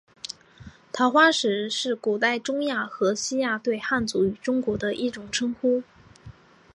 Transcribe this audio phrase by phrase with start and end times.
[0.91, 5.83] 桃花石是古代中亚和西亚对汉族与中国的一种称呼。